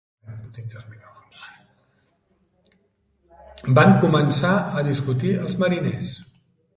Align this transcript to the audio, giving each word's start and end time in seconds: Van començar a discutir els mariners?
Van 3.79 3.93
començar 4.05 4.55
a 4.81 4.85
discutir 4.89 5.35
els 5.45 5.59
mariners? 5.65 6.15